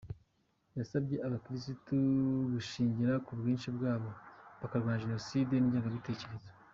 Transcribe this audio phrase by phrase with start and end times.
[0.77, 1.95] Yasabye abakirisitu
[2.53, 4.09] gushingira ku bwinshi bwabo
[4.59, 6.49] bakarwanya Jenoside n’ingengabitekerezo.